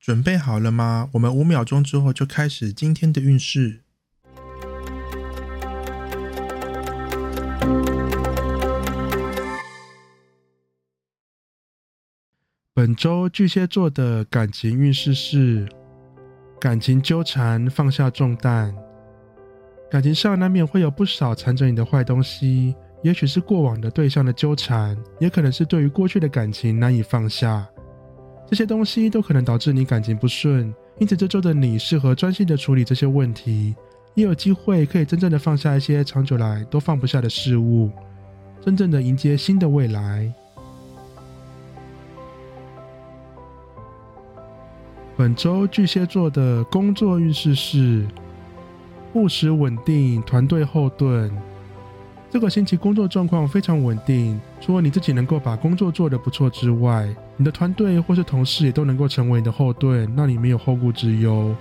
[0.00, 1.10] 准备好了吗？
[1.12, 3.82] 我们五秒钟之后就开始今天的运势。
[12.72, 15.68] 本周巨蟹座的感情运势是：
[16.58, 18.74] 感情纠缠，放下重担。
[19.90, 22.74] 感情上难免会有不少缠着你的坏东西。
[23.02, 27.66] 也许是过往的对象的纠缠，也可能是对于过去的感情难以放下，
[28.50, 30.74] 这些东西都可能导致你感情不顺。
[30.98, 33.76] 因此，这周的你适合专心的处理这些问题，
[34.14, 37.92] 也有机会可以真正的放下一些长久来都放不下的事物，
[38.60, 40.30] 真正的迎接新的未来。
[45.16, 48.04] 本周巨蟹座的工作运势是
[49.14, 51.30] 务实稳定，团队后盾。
[52.30, 61.52] 这个星期工作状况非常稳定，除了你自己能够把工作做得不错之外，你的团队或是同事也都能够成为你的后盾，让你没有后顾之忧。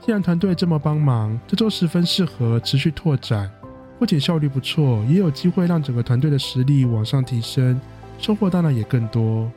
[0.00, 3.50] 既然团队这么帮忙，这周十分适合持续拓展，
[3.98, 7.78] 不仅效率不错，也有机会让整个团队的实力往上提升，
[8.18, 9.52] 收获当然也更多。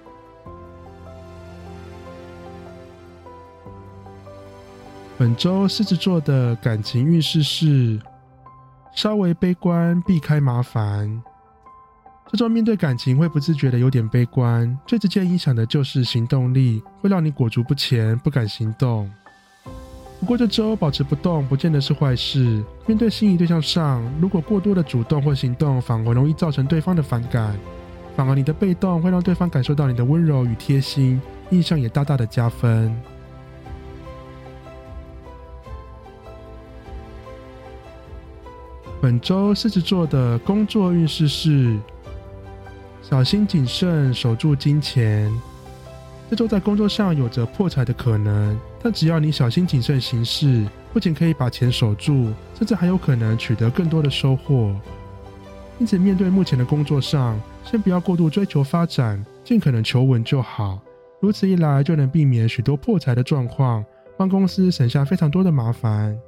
[5.18, 7.98] 本周狮子座的感情运势是。
[9.00, 11.24] 稍微悲观，避开麻烦。
[12.30, 19.10] 这周面对感情会不自觉的有点悲观，最直接影响的就是行动力，会让你裹足不前，不敢行动。
[20.20, 22.62] 不过这周保持不动，不见得是坏事。
[22.86, 27.58] 面对心仪对象上，如果过多的主动或行动，反而容易造成对方的反感。
[28.18, 32.94] 反而你的被动会让对方感受到你的温柔与贴心，印象也大大的加分。
[39.02, 41.80] 本周狮子座的工作运势是
[43.02, 45.32] 小心谨慎，守住金钱。
[46.30, 54.76] 这周在工作上有着破财的可能，但只要你小心谨慎行事，不仅可以把钱守住，甚至还有可能取得更多的收获。
[55.80, 60.78] 因此，面对目前的工作上，先不要过度追求发展，尽可能求稳就好。
[61.22, 63.84] 如此一来，就能避免许多破财的状况，
[64.18, 66.20] 帮公司省下非常多的麻烦。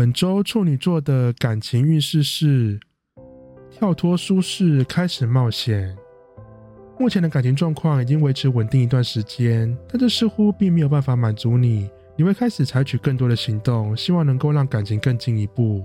[0.00, 2.80] 本周处女座的感情运势是
[3.70, 5.94] 跳脱舒适，开始冒险。
[6.98, 11.90] 目前的感情状况已经维持稳定一段时间，但这似乎并没有办法满足你。
[12.16, 15.84] 你会开始采取更多的行动，希望能够让感情更进一步。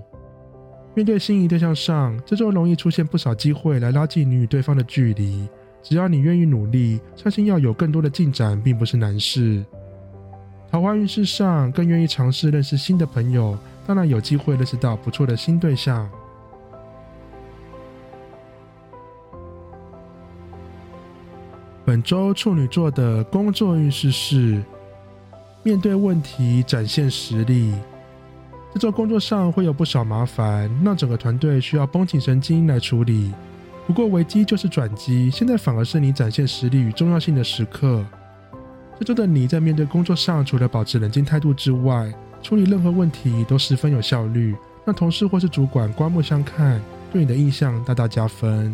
[0.94, 5.46] 面对心仪对象上，这周容易出现不少机会来拉近你与对方的距离。
[5.82, 9.62] 只要你愿意努力，相信要有更多的进展并不是难事。
[10.70, 13.58] 桃花运势上，更愿意尝试认识新的朋友。
[13.86, 16.10] 当然有机会认识到不错的新对象。
[21.84, 24.60] 本周处女座的工作运势是
[25.62, 27.72] 面对问题展现实力。
[28.74, 33.32] 这周工作上会有不少麻烦，让整个团队需要绷紧神经来处理。
[33.86, 38.04] 不过危机就是转机，现在反而是你展现实力与重要性的时刻。
[38.98, 42.12] 这周的你在面对工作上，除了保持冷静态度之外，
[42.46, 46.80] 处理任何问题都十分有效率，让同事或是主管刮目相看，
[47.12, 48.72] 对你的印象大大加分。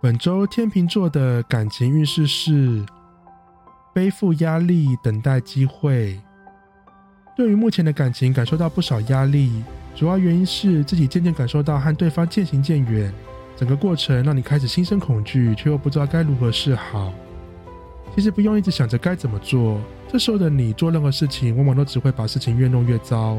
[0.00, 2.82] 本周天秤座的感情运势是
[3.92, 6.18] 背负压力，等待机会。
[7.36, 9.62] 对于目前的感情感受到不少压力，
[9.94, 13.12] 主要原因是自己渐渐感受到和对方渐行渐远。
[13.60, 17.12] 整个过程让你开始心生恐惧，却又不知道该如何是好。
[18.16, 19.78] 其实不用一直想着该怎么做，
[20.10, 23.36] 这时候的你做任何事情，往往都只会把事情越弄越糟。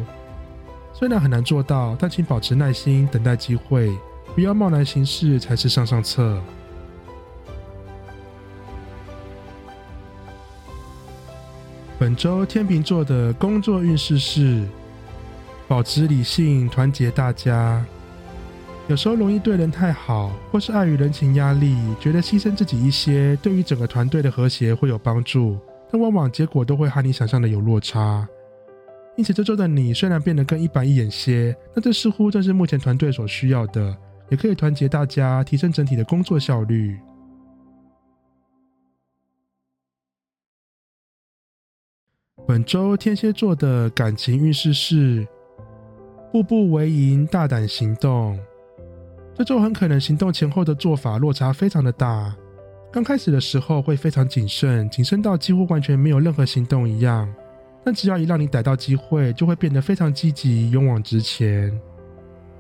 [0.94, 3.92] 虽然很难做到，但请保持耐心，等待机会，
[4.36, 6.40] 不要贸然行事才是上上策。
[11.98, 14.68] 本周天秤座的工作运势是
[15.68, 17.84] 保持理性，团结大家。
[18.88, 25.58] 有时候容易对人太好，或是碍于人情压力，觉得牺牲自己一些，对于整个团队的和谐会有帮助，
[25.90, 28.28] 但往往结果都会和你想象的有落差。
[29.16, 33.96] 因此这周的你虽然变得更一板一眼些，但这似乎正是目前团队所需要的，
[34.30, 37.00] 也可以团结大家，提升整体的工作效率。
[42.46, 45.26] 本周天蝎座的感情运势是
[46.32, 48.38] 步步为营，大胆行动。
[49.42, 52.32] 这周很可能行动前后的做法落差非常的大。
[52.94, 57.28] 刚开始的时候会非常谨慎，谨慎到几乎完全没有任何行动一样。
[57.84, 61.76] 但只要一让你逮到机会，就会变得非常积极，勇往直前。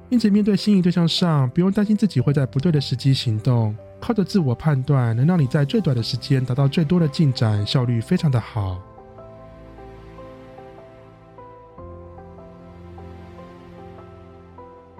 [0.10, 8.82] 因此，面对心仪对象上，不用担心自己会在不对的时机行动，靠着自我判断，能让你在最短的时间达到最多的进展，效率非常的好。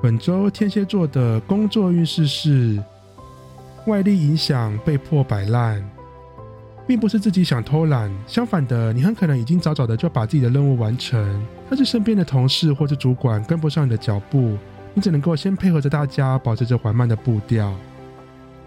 [0.02, 2.82] 本周天蝎座的工作运势是
[3.86, 5.88] 外力影响，被迫摆烂，
[6.88, 14.58] 并不是自己想偷懒，相反的，你很可能已经早早的就把自己的任务完成，但是身边的同事或者主管跟不上你的脚步，
[14.96, 17.72] 你只能够先配合着大家，保持着缓慢的步调。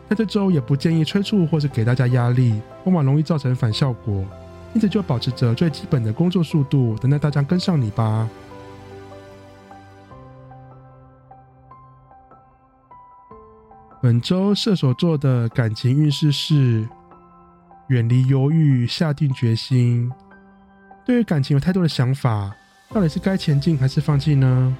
[0.08, 4.24] 但这周也不建议催促或是给大家压力，往往容易造成反效果，
[4.72, 8.28] 因此就保持着最基本的工作速度，等待大家跟上你吧。
[14.04, 16.86] 本周射手座的感情运势是
[17.88, 20.12] 远离犹豫，下定决心。
[21.06, 22.54] 对于感情有太多的想法，
[22.92, 24.76] 到底是该前进还是放弃呢？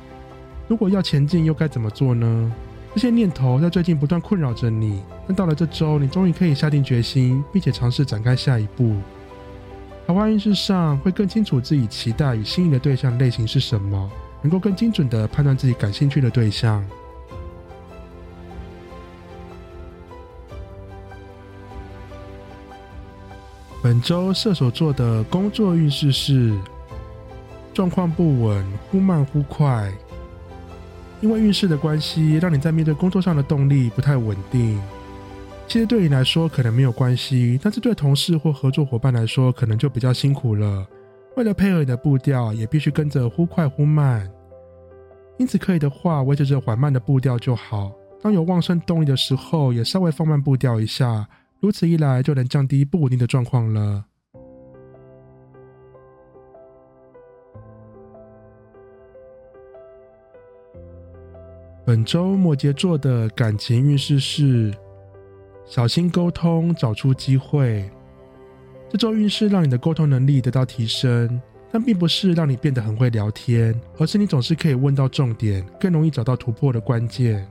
[0.69, 2.53] 如果要前进，又该怎么做呢？
[2.93, 5.03] 这些念头在最近不断困扰着你。
[5.27, 8.95] 但到了这周，你终于可以下定决心，并且尝试展开下一步。
[10.07, 14.11] 桃花运势上会更清楚自己期待与心仪的对象类型是什么，
[14.43, 16.85] 能够更精准的判断自己感兴趣的对象。
[23.85, 26.59] 本周射手座的工作运势是
[27.75, 29.93] 状况不稳，忽慢忽快。
[31.21, 34.81] 因为运势的关系，让你在面对工作上的动力不太稳定。
[35.69, 40.87] 其实对你来说可能没有关系，但是对同事或合作伙伴来说，可能就比较辛苦了。
[41.37, 44.27] 为了配合你的步调，也必须跟着忽快忽慢。
[45.37, 47.93] 因此，可以的话，维持着缓慢的步调就好。
[48.23, 51.29] 当有旺盛动力的时候，也稍微放慢步调一下。
[51.65, 54.05] 如此一来，就能降低不稳定的状况了。
[61.87, 64.75] 本周摩羯座的感情运势是：
[65.65, 67.91] 小心沟通，找出机会。
[68.91, 71.41] 这周运势让你的沟通能力得到提升，
[71.73, 77.49] 但并不是让你变得很会聊天，而是你总是可以问到重点，更容易找到突破的关键。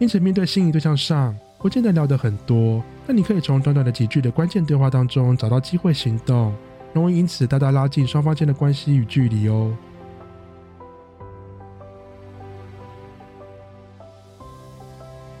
[0.00, 2.82] 因此，面对心仪对象上，不见得聊得很多。
[3.06, 6.52] 但你可以从短短的几句的关键对话当中找到机会行动，
[6.92, 9.72] 容易因此大大拉近双方间的关系与距离哦。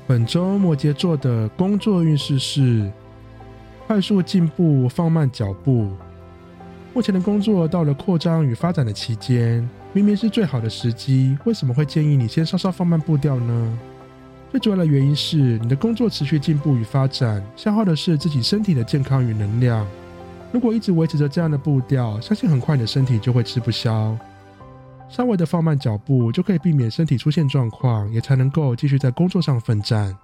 [0.06, 2.90] 本周摩羯座的工作运势是
[3.86, 5.88] 快速进步，放慢脚步。
[6.92, 13.78] 目前的工作到了扩张与发展的期间，明明是最好的时机，为什么会建议你先稍稍放慢步调呢？
[14.50, 19.86] 最主要的原因是，你的工作持续进步与发展，消耗的是自己身体的健康与能量。
[20.50, 24.18] 如果一直维持着这样的步调，相信很快你的身体就会吃不消。
[25.08, 30.16] 稍微的放慢脚步，就可以避免身体出现状况，也才能够继续在工作上奋战。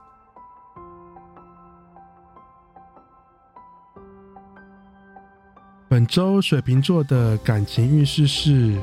[5.88, 8.76] 本周水瓶座的感情运势是：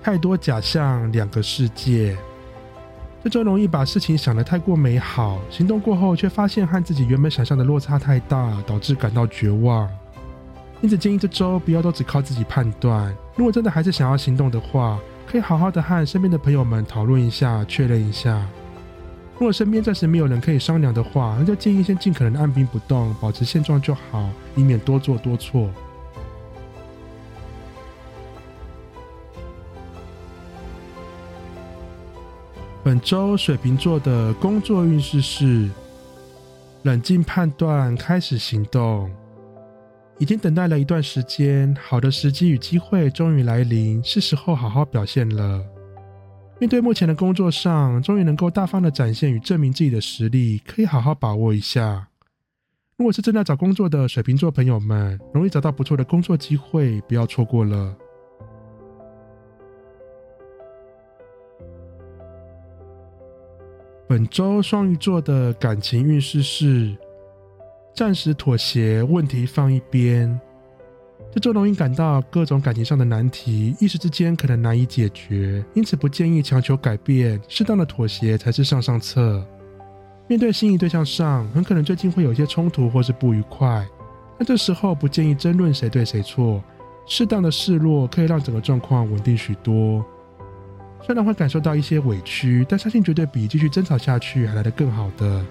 [0.00, 2.16] 太多假象，两个世界。
[3.26, 9.90] 这周容易把事情想得太过美好，行动过后却发现和自己原本想象的落差太大，导致感到绝望。
[10.80, 18.46] 因此建议这周不要都只靠自己判断，如果真的还是想要行动的话，可以好好的和身边的朋友们讨论一下，确认一下。
[19.34, 25.68] 如果身边暂时没有人可以商量的话，那就建议先尽可能按兵不动，保持现状就好，以免多做多错。
[32.86, 35.68] 本周水瓶座的工作运势是
[36.84, 39.10] 冷静判断，开始行动。
[40.20, 45.60] 已经等待了一段时间，好的时机与机会终于来临，是时候好好表现了。
[46.60, 52.06] 面对目前的工作上，终于能够大方的展现与证明自己的实力，可以好好把握一下。
[52.96, 57.96] 如果是正在找工作的水瓶座朋友们，容易找到不错的工作机会，不要错过了。
[64.08, 66.96] 本周双鱼座的感情运势是
[67.92, 70.40] 暂时妥协，问题放一边。
[71.32, 79.44] 这周容易感到各种感情上的难题，一时之间可能难以解决，因此不建议强求改变，适当的妥协才是上上策。
[80.28, 83.84] 面对心仪对象上，很可能最近会有一些冲突或是不愉快，
[84.38, 86.62] 那这时候不建议争论谁对谁错，
[87.08, 90.04] 适当的示弱可以让整个状况稳定许多。
[91.06, 95.46] 虽然会感受到一些委屈，但相信绝对比继续争吵下去还来得更好的。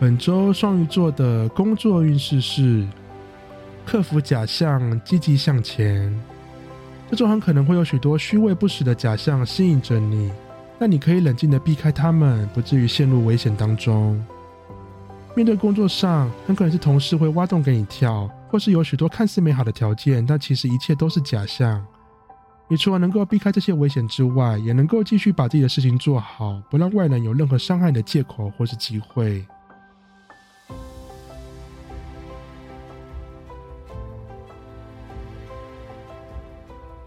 [0.00, 2.86] 本周双鱼座的工作运势是
[3.84, 6.10] 克服假象，积极向前。
[7.10, 10.32] 这周很可能会有许多虚伪不实的假象吸引着你，
[10.78, 14.24] 但你可以冷静的避开他们，不至于陷入危险当中。
[15.34, 21.84] 面对工作上，很可能是同事会挖洞给你跳，或是有许多看似美好的条件，但其实一切都是假象。
[22.68, 29.46] 你除了能够避开这些危险之外，也能够继续把自己的事情做好，不让外人有任何伤害你的借口或是机会。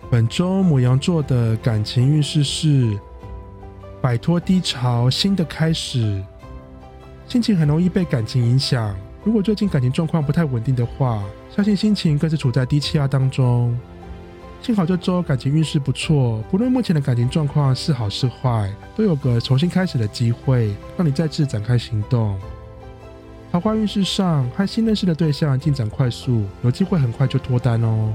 [0.09, 2.99] 本周母羊座的感情运势是
[4.01, 6.23] 摆脱低潮，新的开始。
[7.27, 8.95] 心情很容易被感情影响，
[9.29, 11.23] 如果最近感情状况不太稳定的话，
[11.55, 13.77] 相信心情更是处在低气压当中。
[14.59, 22.39] 幸好这周感情运势不错，不论目前的感情状况是好是坏，都有个重新开始的机会，让你再次展开行动。
[23.51, 28.11] 桃花运势上，和新认识的对象进展快速，有机会很快就脱单哦。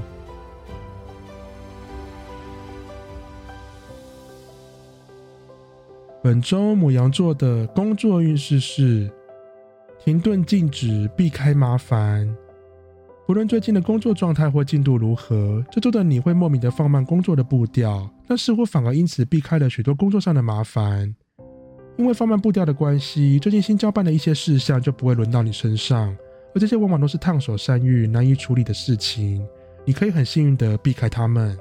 [6.21, 9.09] 本周母羊座的工作运势是
[10.05, 12.31] 停顿、静止、避开麻烦。
[13.25, 21.11] 不论最近的工作状态或进度如何，这周的你会莫名的放慢工作的步调，但似乎反而因此避开了许多工作上的麻烦。
[21.97, 26.15] 因为放慢步调的关系，最近新交办的一些事项就不会轮到你身上，
[26.53, 29.43] 而这些往往都是烫手山芋、难以处理的事情。
[29.85, 31.57] 你可以很幸运的避开他们。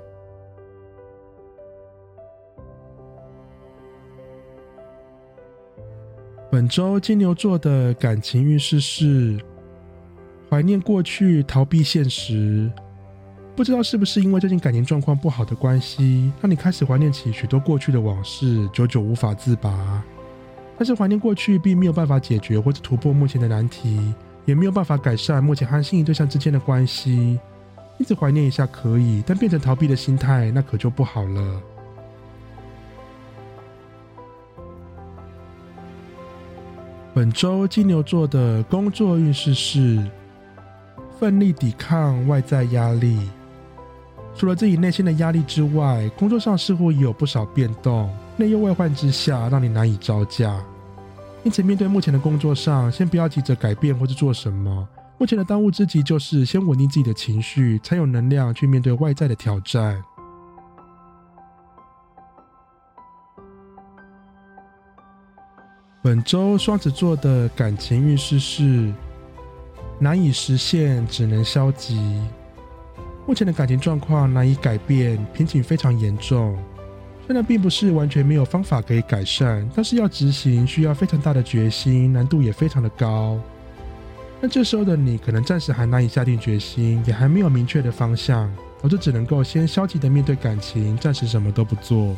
[6.54, 9.37] 本周金牛座的感情运势是
[10.49, 12.70] 怀念过去，逃避现实。
[13.56, 20.00] 不知道是不是因为最近感情状况不好的关系，让你开始怀念起许多过去的往事，久久无法自拔。
[20.78, 27.37] 但是怀念过去并没有办法解决或者突破目前的难题，也没有办法改善目前和心仪对象之间的关系。
[27.99, 31.61] 一直怀念一下可以，但变成逃避的心态，那可就不好了。
[37.14, 40.04] 本周金牛座的工作运势是
[41.16, 43.30] 奋力抵抗外在压力。
[44.35, 50.61] 除了自己内心的压力之外，工作上似乎也有不少变动，内忧外患之下，让你难以招架。
[51.44, 54.88] 因此，面对目前的工作上，先不要急着改变或是做什么。
[55.16, 60.02] 目前的当务之急就是先稳定自己的情绪，才有能量去面对外在的挑战。
[66.04, 68.92] 本周双子座的感情运势是
[69.99, 72.20] 难以实现，只能消极。
[73.26, 76.58] 目前的感情状况难以改变，瓶颈非常严重。
[77.26, 83.40] 虽然并不是完全没有方法可以改善，但是要执行需要非常大的决心，难度也非常的高。
[84.42, 92.14] 那这时候的你可能暂时还难以下定决心，也还没有明确的方向，我就只能够先消极的面对感情，暂时什么都不做。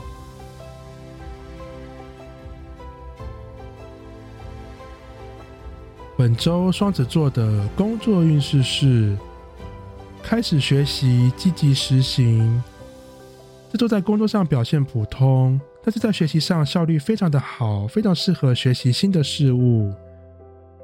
[6.27, 9.17] 本周双子座的工作运势是
[10.25, 12.61] 开始学习，积极实行。
[13.71, 19.95] 这周在工作上表现普通，但是在学习上效率非常的好，非常适合学习新的事物。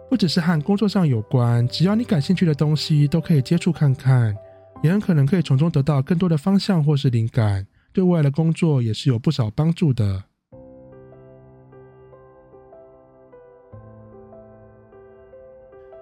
[0.09, 4.33] 不只是和工作上有关，只要你感兴趣的东西都可以接触看看，
[4.81, 10.23] 也很可能可以从中得到更多的方向或是灵感，对未来的工作也是有不少帮助的。